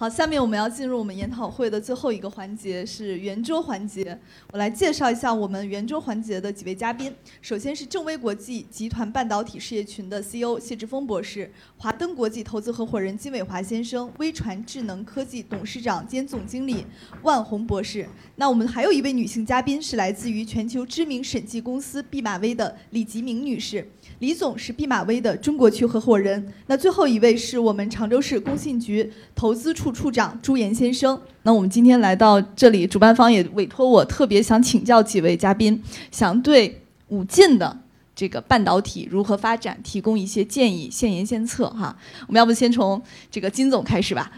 [0.00, 4.18] 好，下面我们要进入我们研讨会的最后一个环节，是圆桌环节。
[4.50, 7.14] 我来介绍一下我们圆桌环节的几位嘉宾。
[7.42, 16.86] 首先是正威国际集团半导体事业群的 CEO 谢志峰博士，华登国际投资合伙人金伟华先生，微传智能科技董事长兼总经理
[17.20, 18.08] 万红博士。
[18.36, 23.86] 那我们还有一位女性嘉宾，是来自于全球知名审计公司毕马威的李吉明女士。
[24.20, 26.50] 李总是毕马威的中国区合伙人。
[26.66, 31.20] 那最后一位是我们常州市工信局投资处处长朱岩先生。
[31.42, 37.78] 那我们今天来到这里，主办方也委托我特别想请教几位嘉宾，想对武进的
[38.14, 41.96] 这个半导体如何发展提供一些建议，献言献策哈。
[42.26, 44.30] 我们要不先从这个金总开始吧？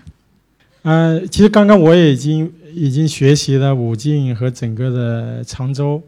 [0.82, 6.02] 呃，其实刚刚我也已经已经学习了武进和整个的常州，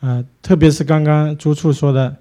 [0.00, 2.16] 呃，特别是刚刚朱处说的。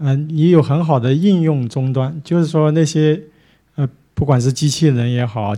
[0.00, 3.20] 嗯，你有很好的应用终端，就是说那些，
[3.74, 5.52] 呃，不管是机器人也好，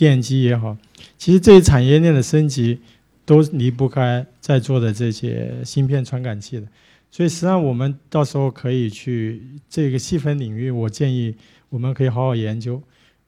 [0.00, 0.74] 电机也好，
[1.18, 2.78] 其实这些产业链的升级
[3.26, 6.66] 都离不开在座的这些芯片传感器的。
[7.10, 11.34] 所以实际上我们到时候可以去这个细分领域，我建议
[11.68, 12.82] 我们可以好好研究。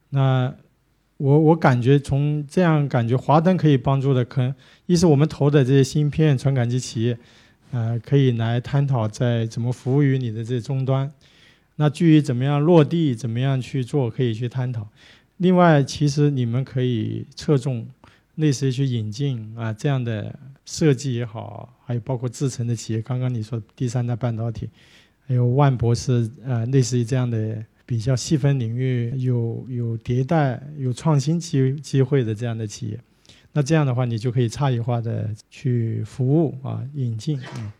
[0.09, 0.51] 那
[1.17, 4.51] 我我感觉从这样感觉，华登可以帮助的，可能
[4.87, 7.15] 一是我们投的这些芯片传感器企业。
[7.69, 11.11] 呃，可以来探讨在怎么服务于你的这终端。
[11.75, 14.87] 那至于怎么样落地，怎么样去做，可以去探讨。
[15.37, 17.87] 另外，其实你们可以侧重
[18.35, 23.01] 类似于去引进啊这样的设计也好，还有包括制成的企业。
[23.01, 24.69] 刚刚你说第三代半导体，
[25.27, 32.99] 还有万博士呃，类似于这样的比较细分领域有有迭代、有创新机机会的这样的企业。
[33.51, 37.39] 那这样的话，你就可以差异化的去服务啊，引进。
[37.57, 37.71] 嗯。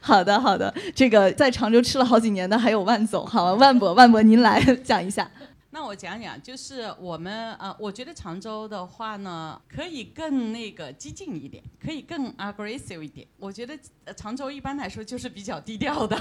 [0.00, 0.72] 好的，好的。
[0.94, 5.30] 这个在常州吃了好几年的还有万总，好，万博，万博您来讲一下。
[5.70, 13.28] 那我讲讲，就是我们呃，我觉得常州的话呢，可以更那个激进一点，可以更 aggressive 一点。
[13.36, 13.78] 我觉得
[14.16, 16.16] 常州一般来说就是比较低调的。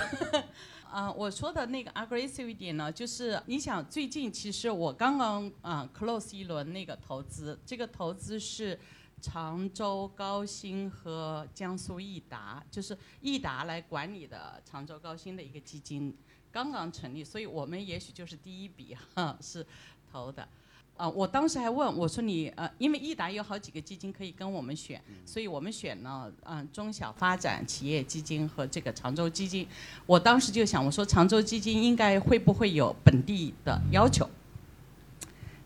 [0.92, 8.78] 啊， 我说的那个 aggressive 一点呢，就是你想最近其实我刚刚啊 close 一轮那个投资，这个投资是
[9.22, 16.14] 常州高新和江苏易达，就是易达来管理的常州高新的一个基金，
[16.58, 19.64] 刚刚成立，所以我们也许就是第一笔 哈是
[20.12, 20.48] 投的。
[20.96, 29.68] 啊，我当时还问我说你呃，因为益达有好几个基金可以跟我们选，所以我们选了嗯中小发展企业基金和这个常州基金。
[30.08, 34.28] 我当时就想我说常州基金应该会不会有本地的要求？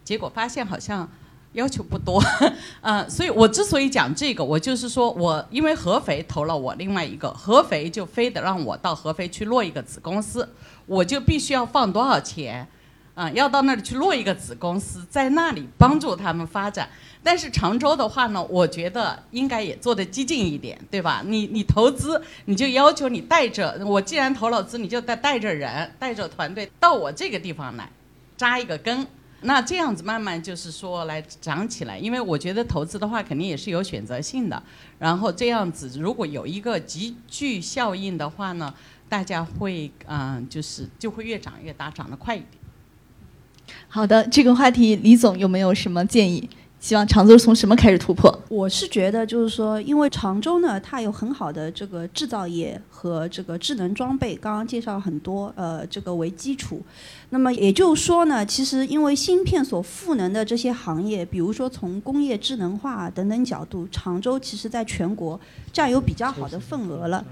[0.03, 1.09] 结果发现好像
[1.53, 2.23] 要求不多，
[2.81, 10.47] 嗯， 所以我之所以讲这个，我就是说我因为合肥投了我另外一个合肥就非得让我到合肥去落一个子公司，
[10.85, 12.67] 我就必须要放多少钱？
[13.13, 16.87] 啊，要到那里去落一个子公司，在那里帮助他们发展。
[17.21, 21.21] 但是常州的话呢，我觉得应该也做得激进一点，对吧？
[21.25, 27.87] 你你投资，你就要求你带着我，既然投了资，你就带带着人，带着团队到我这个地方来
[28.37, 29.05] 扎一个根。
[29.41, 31.97] 那这样子慢慢就是说来涨起来。
[31.97, 34.61] 因为我觉得投资的话，肯定也是有选择性的。
[34.99, 38.73] 然后这样子，如果有一个集聚效应的话呢，
[39.09, 42.49] 大家会嗯，就是就会越涨越大，涨得快一点。
[43.87, 46.49] 好的，这个话题李总有没有什么建议？
[46.81, 48.35] 希望常州从什么开始突破？
[48.49, 56.81] 我是觉得，就是说，因为常州呢，它有很好的这个制造业和这个智能装备，刚刚介绍很多，呃，这个为基础。
[57.29, 65.39] 那么也就是说呢，其实因为芯片所赋能的这些行业，比如说从工业智能化等等角度，常州其实在全国
[65.71, 67.23] 占有比较好的份额了。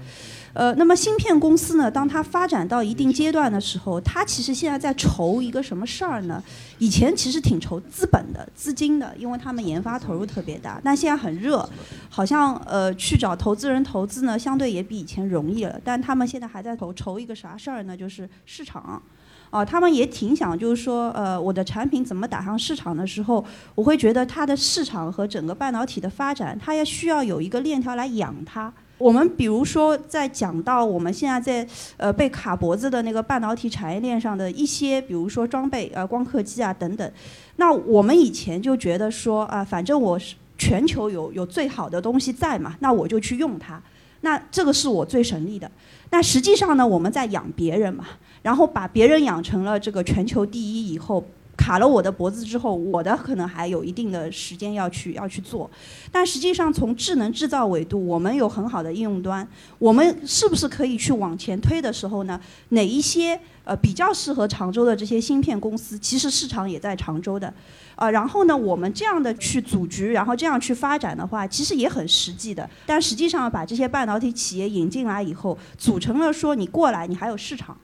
[0.52, 6.42] 呃，那么芯片公司呢，当它发展到一定阶段的时候，它其实现在在筹一个什么事儿呢？
[6.78, 10.80] 以前其实挺筹资本的、资金的，因为他们研发投入特别大。
[10.82, 11.68] 但现在很热，
[12.08, 15.80] 好像呃去找投资人投资呢，相对也比以前容易了。
[15.84, 17.96] 但他们现在还在筹筹一个啥事儿呢？
[17.96, 19.00] 就是市场，
[19.50, 23.44] 啊，他们也挺想，就是说，呃，我的产品怎么打上市场的时候，
[23.76, 28.72] 我会觉得它的市场和整个半导体的发展，它也需要有一个链条来养它。
[29.00, 31.66] 我们比如说，在讲到我们现在在
[31.96, 37.12] 呃被卡脖子的那个半导体产业链上的一些，比如说装备啊、光刻机啊等等，
[37.56, 43.82] 那我们以前就觉得说啊，反正我是全球有有最好的东西在嘛，那我就去用它。
[44.20, 45.70] 那这个是我最省力的。
[46.10, 48.04] 那实际上呢，我们在养别人嘛，
[48.42, 51.24] 然后把别人养成了这个全球第一以后。
[51.70, 55.70] 卡了我的脖子之后，我的可能还有一定的时间要去要去做，
[56.10, 59.46] 但实际上从智能制造维度，我们有很好的应用端，
[59.78, 62.40] 我们是不是可以去往前推的时候呢？
[62.70, 67.54] 哪一些呃比较适合常州的这些芯片公司，其实市场也在常州的，
[67.94, 72.68] 啊，然后呢，我们这样的去组局，然后这样去发展的话，其实也很实际的。
[72.84, 77.78] 但实际上把这些半导体企业引进来以后，组成了说你过来，你还有市场。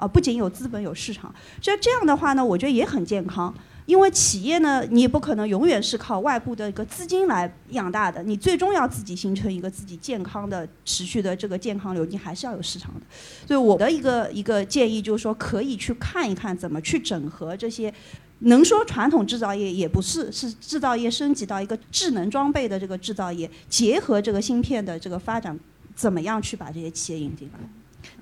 [0.00, 3.54] 啊，不仅有资本有市场，所以这样的话呢，我觉得也很健康。
[3.86, 13.00] 因为企业呢，你也不可能永远是靠外部的一个资金来养大的，你最终要自己形成一个自己健康的、持续的这个健康流，你还是要有市场的。
[13.46, 17.92] 所以我的一个一个建议就是说，可以去看一看怎么去整合这些，
[18.40, 25.58] 能说传统制造业也不是，是制造业升级到一个智能装备的这个制造业，结合这个芯片的这个发展，
[25.96, 27.58] 怎么样去把这些企业引进来。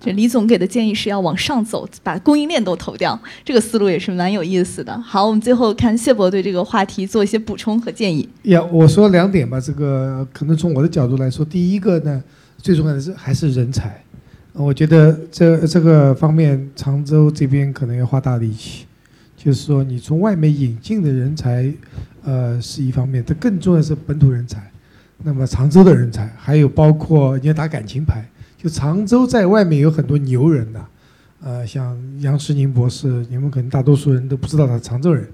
[0.00, 4.96] 这李总给的建议是要往上走，把供应链都投掉，这个思路也是蛮有意思的。
[5.00, 8.28] 好，我们最后看谢博对这个话题做一些补充和建议。
[8.44, 12.22] 呀，我说两点吧，这个可能从我的角度来说，第一个呢，
[12.58, 14.00] 最重要的是还是人才，
[14.52, 18.86] 我觉得这这个方面常州这边可能要花大力气，
[19.36, 21.69] 就是说你从外面引进的人才，
[22.22, 24.70] 呃是一方面，但更重要的是本土人才，
[25.25, 28.25] 那么常州的人才，还有包括你要打感情牌。
[28.58, 30.84] 就常州在外面有很多牛人呐，
[31.40, 35.28] 呃，像杨世宁博士，你们可能大多数人都不知道他是常州人，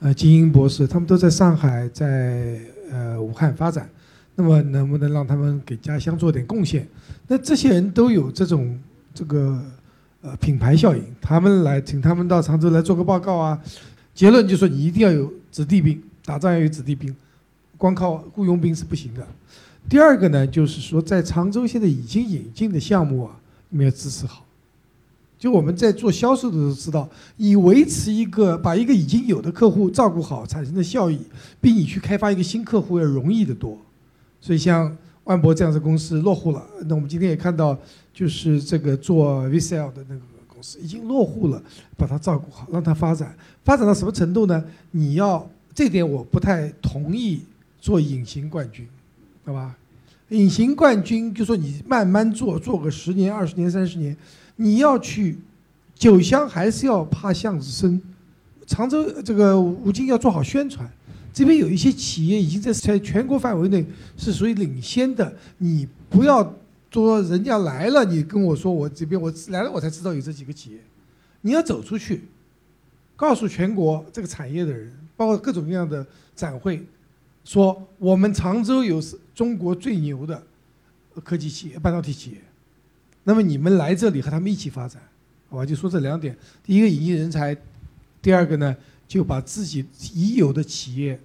[0.00, 2.60] 呃，金英博士，他们都在上海，在
[2.92, 3.88] 呃武汉发展，
[4.34, 6.86] 那么能不能让他们给家乡做点贡献？
[7.26, 8.78] 那这些人都有这种
[9.14, 9.58] 这个
[10.20, 13.58] 呃品牌效应，他们来请他们到常州来做个报告啊，
[14.14, 17.16] 结论就说你一定要有子弟兵，打仗要有子弟兵，
[17.78, 19.26] 光靠雇佣兵是不行的。
[19.88, 23.40] 第二个呢，就是说，在常州现在已经引进的项目啊，
[23.70, 24.44] 你们要支持好。
[25.36, 31.18] 就我们在做销售的时候知道，以维持一个把一个已经有的客户照顾好产生的效益，
[31.60, 33.78] 比你去开发一个新客户要容易得多。
[34.38, 37.76] 所以像万博这样的公司落户了，那我们今天也看到，
[38.12, 41.62] 就是这个做 VCL 的那个公司已经落户了，
[41.96, 43.34] 把它照顾好，让它发展，
[43.64, 44.62] 发展到什么程度呢？
[44.90, 47.40] 你要这点我不太同意
[47.80, 48.86] 做隐形冠军。
[49.50, 49.76] 好吧，
[50.28, 54.16] 隐形冠军就说你慢慢做，做个十年、二十年、三十年，
[54.54, 55.36] 你要去
[55.96, 58.00] 酒香还是要怕巷子深。
[58.64, 60.88] 常州这个吴京要做好宣传，
[61.32, 63.84] 这边有一些企业已经在在全国范围内
[64.16, 66.54] 是属于领先的，你不要
[66.92, 70.78] 说人家来了，你跟我说我这边我来了我才知道有这几个企业，
[71.40, 72.22] 你要走出去，
[73.16, 76.06] 告诉全国这个产业的人，包括各种各样的
[76.36, 76.86] 展会。
[77.50, 79.02] 说我们常州有
[79.34, 80.40] 中国最牛的
[81.24, 82.36] 科技企业、半导体企业，
[83.24, 85.02] 那么你们来这里和他们一起发展，
[85.48, 85.66] 好吧？
[85.66, 87.56] 就说这两点：第一个引进人才，
[88.22, 88.76] 第二个呢
[89.08, 91.20] 就把自己已有的企业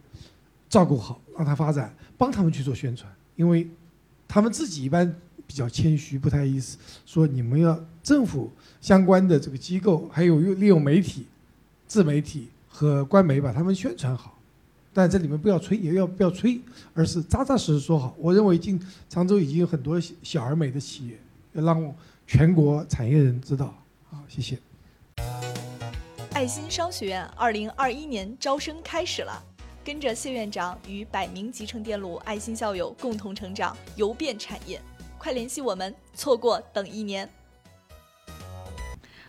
[0.68, 3.70] 照顾好，让他发展，帮他们去做宣传，因为
[4.28, 6.76] 他们自己一般比较谦虚，不太意思
[7.06, 8.52] 说你们要政府
[8.82, 11.28] 相关的这个机构，还有利用媒体、
[11.86, 14.35] 自媒体和官媒把他们宣传好。
[14.98, 16.58] 但这里面不要吹，也要不要吹，
[16.94, 18.16] 而是扎扎实实说好。
[18.18, 21.20] 我认为，经常州已经有很多小而美的企业，
[21.52, 21.94] 要让
[22.26, 23.76] 全国产业人知道。
[24.10, 24.58] 好，谢谢。
[26.32, 29.44] 爱心商学院二零二一年招生开始了，
[29.84, 34.82] 跟着谢院长与百名集成电路爱心校友共同成长，游遍产业。
[35.18, 37.30] 快联系我们，错过等一年。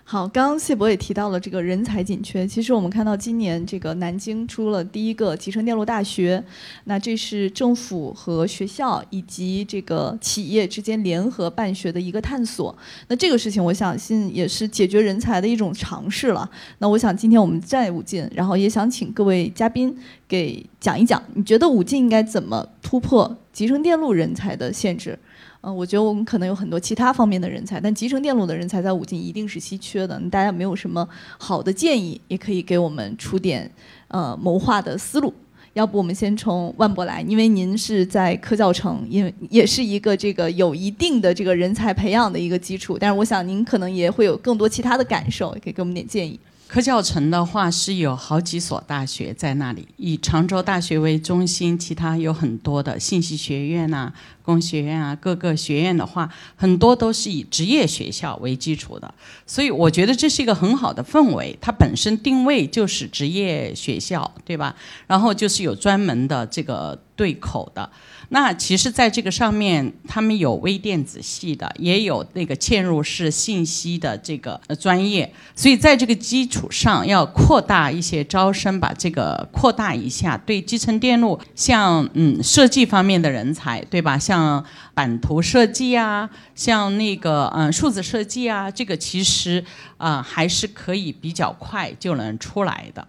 [0.08, 2.46] 好，刚刚谢博也提到了这个人才紧缺。
[2.46, 6.40] 其实我们看到今年这个南京出了第一个集成电路大学，
[6.84, 12.72] 那这是政府和学校以及这个企业之间联合办学的一个探索。
[13.08, 16.48] 那这个事情，我相信也是解决人才的一种尝试了。
[16.78, 19.92] 那我想今天我们在武进，然后也想请各位嘉宾
[20.28, 25.18] 给讲一讲，你觉得武进应该怎么突破集成电路人才的限制？
[25.66, 30.16] 嗯，我觉得我们可能有很多其他方面的人才，但集成电路的人才在武进一定是稀缺的。
[30.30, 31.06] 大家没有什么
[31.38, 33.68] 好的建议，也可以给我们出点
[34.06, 35.34] 呃谋划的思路。
[35.72, 42.96] 要不我们先从万博来，因为您是在科教城，因为也是一个这个有一定的这个人才培养的一个基础。
[42.96, 46.38] 但是我想您可能也会有更多其他的感受，可以给我们点建议。
[46.68, 54.12] 科教城的话是有好几所大学在那里，以常州大学为中心，其他有很多的信息学院呐、
[54.46, 59.12] 工学院啊，各个学院的话，很多都是以职业学校为基础的，
[59.44, 61.58] 所以我觉得这是一个很好的氛围。
[61.60, 64.76] 它本身定位就是职业学校，对吧？
[65.08, 67.90] 然后就是有专门的这个对口的。
[68.30, 84.18] 那其实，在这个上面，他们有微电子系的，也有那个嵌入式信息的这个专业，所以在这个基础上，要扩大一些招生，把这个扩大一下，对集成电路，像嗯设计方面的人才，对吧？
[84.18, 84.62] 像像
[84.92, 89.64] 版图设计啊，像那个嗯数字设计啊，这个其实
[89.96, 93.06] 啊还是可以比较快就能出来的。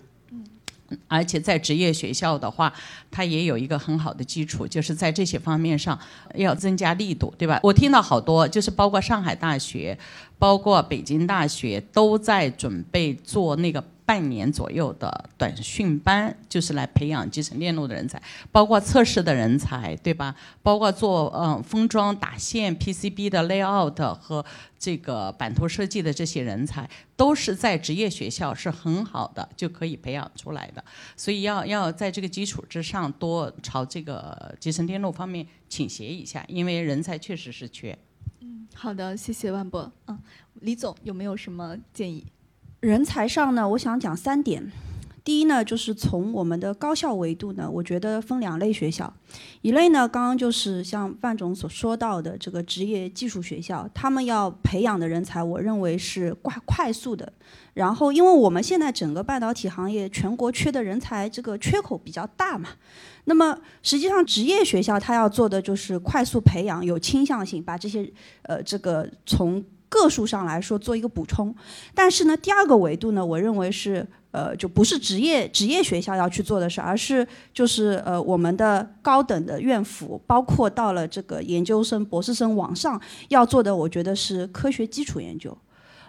[1.09, 2.71] 而且在职业学校的话，
[3.11, 5.99] 它也有一个很好的基础，就是在这些方面上
[6.35, 7.59] 要增加力度，对吧？
[7.61, 9.97] 我听到好多，就是包括上海大学、
[10.39, 13.83] 包括北京大学都在准备做那个。
[14.07, 18.21] 半年左右的短训班，就是来培养集成电路的人才，
[18.53, 20.33] 包括测试的人才，对吧？
[20.63, 24.45] 包括做嗯封装打线 PCB 的 layout 和
[24.79, 30.81] 这个版图设计的这些人才，都是在职业学校是很好的，就可以培养出来的。
[31.17, 37.97] 所以要要在这个基础之上，多朝这个集成电路方面倾斜一下，因为人才确实是缺。
[38.39, 39.91] 嗯，好的，谢谢万博。
[40.05, 40.17] 嗯，
[40.61, 42.25] 李总有没有什么建议？
[42.79, 44.71] 人才上呢，我想讲三点。
[45.23, 49.13] 第一呢，就是从我们的高校维度呢，我觉得分两类学校，
[49.61, 57.33] 一类呢，刚刚就是像范总所说到的这个职业技术学校，他们要培养的人才，我认为是快快速的。
[57.73, 62.69] 然后，因为我们现在整个半导体行业全国缺的人才这个缺口比较大嘛，
[63.25, 68.09] 那么实际上职业学校它要做的就是快速培养，有倾向性，把这些
[68.43, 69.61] 呃这个从。
[69.89, 71.53] 个数上来说做一个补充，
[71.93, 85.57] 但是呢，第二个维度呢，我认为是呃，就不是职业职业学校要去做的事，而是就是呃，我们的高等的院府，包括到了这个研究生、博士生往上要做的，我觉得是科学基础研究。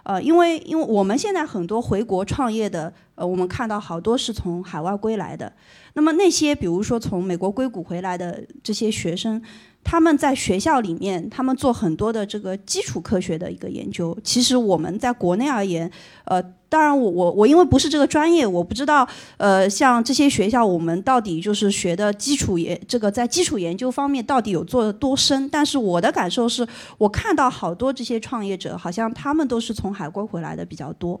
[0.03, 5.51] 呃，因为因为我们现在很多回国创业的，呃，我们看到好多是从海外归来的，
[5.93, 9.41] 那么那些比如说从美国硅谷回来的这些学生。
[9.83, 14.15] 他们在学校里面，他们做很多的这个基础科学的一个研究。
[14.23, 15.89] 其实我们在国内而言，
[16.25, 19.07] 呃，当然我我我因为不是这个专业，我不知道，
[19.37, 25.49] 呃，像这些学校，我们到底就是学的基础研，这个在基础研究方面到底有做的多深？
[25.49, 26.67] 但是我的感受是，
[26.99, 31.19] 我看到好多这些创业者，好像他们都是从海归回来的比较多。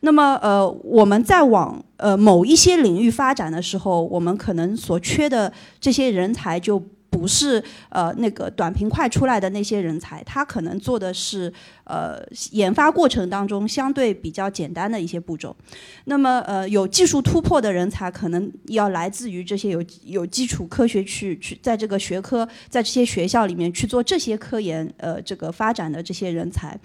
[0.00, 6.82] 那么，呃，我们在往呃某一些领域发展的时候，我们可能所缺的这些人才就。
[7.18, 12.22] 不是呃那个短平快出来的那些人才，他可能做的是呃
[12.52, 15.56] 研发过程当中相对比较简单的一些步骤。
[16.04, 26.78] 那么呃有技术突破的人才，可能要来自于这些有有基础科学去去在这个学科在这些学校里面去做这些科研呃这个发展的这些人才。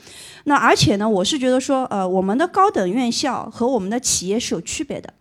[0.46, 5.14] 那而且呢，我是觉得说呃我们的高等院校和我们的企业是有区别的。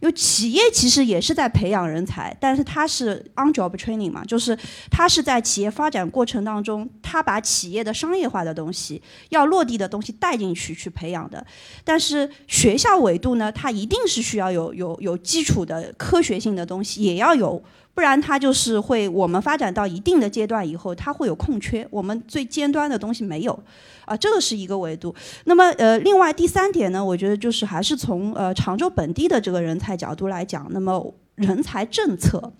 [0.00, 4.56] 因为企业其实也是在培养人才，但是它是 on job training 嘛，就是
[4.90, 11.44] 它是在企业发展过程当中，它把企业的商业化的东西、要落地的东西带进去去培养的。
[11.84, 17.62] 但是学校维度呢，它一定是需要有有有基础的科学性的东西，也要有。
[17.98, 23.60] 不然它就是会，我们发展到一定的阶段以后，它会有空缺，我们最尖端的东西没有，
[24.04, 25.12] 啊，这个是一个维度。
[25.46, 32.52] 那么呃，另外第三点呢，我觉得就是还是从呃常州本地的这个人才角度来讲，那么人才政策。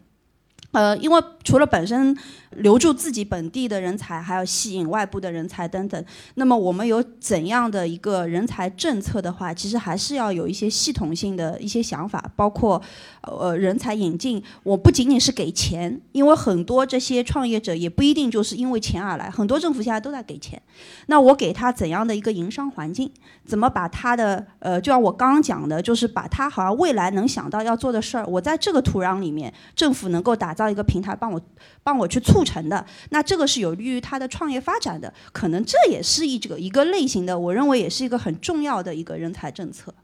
[0.73, 2.15] 呃，因为除了本身
[2.51, 6.05] 留住自己本地的人才，还要吸引外部的人才等等。
[6.35, 12.81] 那么我们有怎样的一个人才政策的话，其实还是要有一些系统性的一些想法，包括
[13.23, 14.43] 呃人才引进。
[14.63, 20.61] 我不仅仅是给钱，因为很多这些创业者也不一定就是因为钱而来，很多政府现在都在给钱。
[21.07, 23.11] 那我给他怎样的一个营商环境？
[23.47, 30.58] 怎么把他的呃，就像我刚刚讲的，就是把他好像未来能想到要做的事儿，我在这个土壤里面，政府能够打。
[30.59, 31.41] 造一个平台帮我
[31.85, 39.95] 帮我去促成的，那这个是有利于他的创业发展的，可能这也是一这个一个类型的，我认为也是一个很重要的一个人才政策。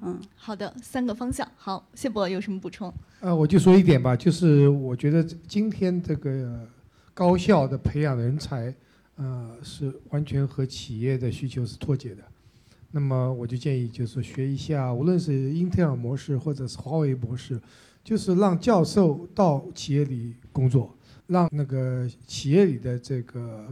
[0.00, 1.46] 嗯，好的，三个方向。
[1.56, 2.94] 好，谢博有什么补充？
[3.18, 6.64] 呃，我就说一点吧，就是我觉得今天这个
[7.12, 8.72] 高校的培养人才，
[9.16, 12.22] 呃，是完全和企业的需求是脱节的。
[12.92, 17.60] 那么我就建议，就是学一下，无论是英特尔模式或者是华为模式。
[18.08, 20.96] 就是让教授到企业里工作，
[21.26, 23.66] 让那个企业里的这个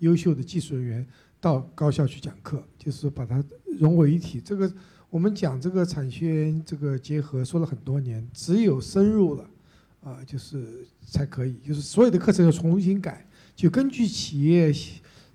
[0.00, 1.06] 优秀的技术人员
[1.40, 3.40] 到高校去讲课，就是把它
[3.78, 4.40] 融为一体。
[4.40, 4.68] 这个
[5.08, 9.48] 我们讲这个产学研这个结合说了很多年，只有深入了，
[10.02, 14.74] 啊，就是才可以，就是所有的课程要重新改，就根据企业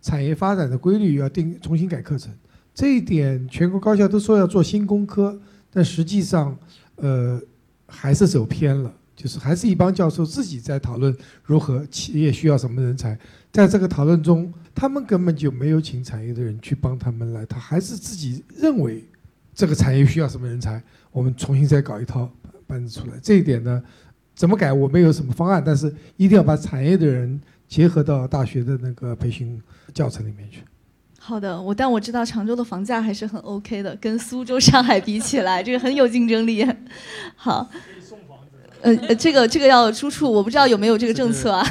[0.01, 2.33] 产业发展的规律要定重新改课程。
[2.73, 5.39] 这一点全国高校都说要做新工科，
[5.71, 6.59] 但实际上，
[6.97, 7.41] 呃，
[7.89, 13.17] 还是走偏了，就是还是一帮教授自己在讨论如何企业需要什么人才，
[13.51, 19.03] 在这个讨论中，他们根本就没有请产业的人去帮他们来，他还是自己认为
[19.53, 20.81] 这个产业需要什么人才，
[21.11, 22.31] 我们重新再搞一套
[22.65, 23.17] 班子出来。
[23.21, 23.83] 这一点呢？
[24.35, 24.71] 怎么改？
[24.71, 29.61] 我没有什么方案，但是一定要把产业的人结合到大学的那个培训
[29.93, 30.61] 教程里面去。
[31.19, 36.65] 好的，我但我知道常州的房价还是很 OK 的，跟苏州、上海比起来，这个很有竞争力。
[37.35, 37.69] 好，
[38.81, 41.63] 呃呃，这个这个要出处，我不知道有没有这个政策啊。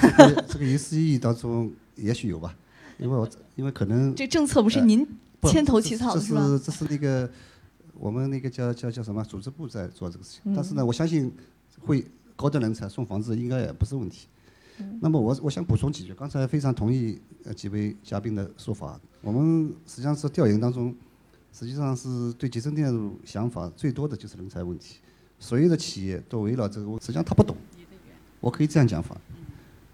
[0.46, 2.54] 这个一思意当中也许有吧，
[2.98, 5.06] 因为我因为可能这政策不是您
[5.44, 6.40] 牵头起草的是吧？
[6.40, 7.28] 这是这是那个
[7.94, 11.32] 我们那个叫叫叫什么组织部在做这个事情，但是呢，我相信
[11.80, 12.04] 会。
[12.38, 14.28] 高端人才送房子应该也不是问题。
[15.00, 18.96] 那么我我想补充几句，刚才非常同意呃几位嘉宾的说法。
[19.20, 20.94] 我们实际上是调研当中，
[21.52, 24.96] 实际上是对集成电路想法最多的就是人才问题。
[25.38, 27.56] 所有的企业都围绕这个，实际上他不懂。
[28.40, 29.16] 我可以这样讲法。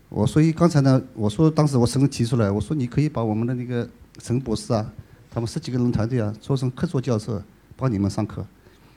[0.09, 3.89] 我所以刚才呢，我说当时我曾经提出来，我说你可以把我们的那个
[4.19, 4.93] 陈博士啊，
[5.31, 7.43] 他们十几个人团队啊，做成客座教授，
[7.77, 8.47] 帮你们上课。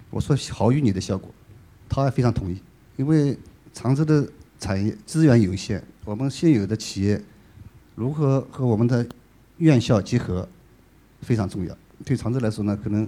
[0.10, 1.30] 我说好于你的效果，
[1.90, 2.62] 他还非常同意。
[2.98, 3.38] 因为
[3.74, 4.28] 常州的
[4.60, 7.22] 产业资源有限，我们现有的企业
[7.96, 9.06] 如何和我们的
[9.58, 10.48] 院校结合
[11.22, 11.78] 非常重要。
[12.06, 13.08] 对常州来说呢，可能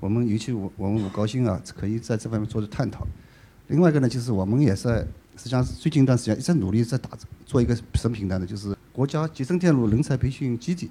[0.00, 3.06] 我们尤其我我们五高新啊，可以在这方面做的探讨。
[3.66, 5.00] 另外一个呢，就是我们也在
[5.36, 7.10] 实际上最近一段时间一直努力在打
[7.44, 8.46] 做一个什么平台呢？
[8.46, 10.90] 就是国家集成电路人才培训基地，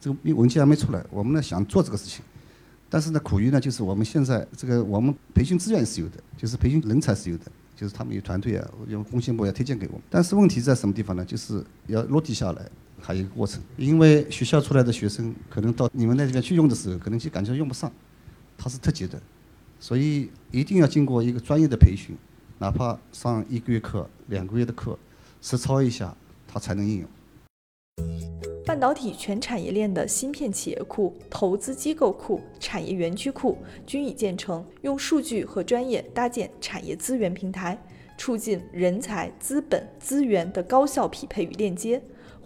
[0.00, 2.24] 这个文件还没出来，我们呢想做这个事情，
[2.88, 7.44] 但是呢苦于呢就是我们现在这个我们培训资源是有的，就是培训人才是有的。
[7.76, 11.24] 就是他们有团队啊，有工信部要推荐给我们，但是问题在什么地方呢？
[11.24, 12.68] 就是要落地下来，
[13.00, 13.62] 还有一个过程。
[13.76, 17.90] 因为学校出来的学生，可能到你们那边去用的时候，可能就感觉用不上，
[18.56, 19.20] 它是特级的，
[19.78, 22.16] 所以一定要经过一个专业的培训，
[22.58, 24.98] 哪怕上一个月课、两个月的课，
[25.40, 26.16] 实操一下，
[26.46, 27.08] 他才能应用。
[28.66, 37.76] 半导体全产业链的芯片企业库、投资机构库、产业园区库均已建成，用数据和专业搭建产业资源平台，
[38.16, 42.00] 促进人才、资本、资源的高效匹配与链接。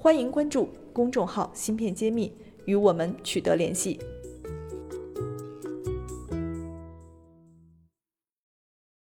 [0.05, 2.31] 欢迎关注公众号“芯片揭秘”，
[2.67, 3.99] 与我们取得联系。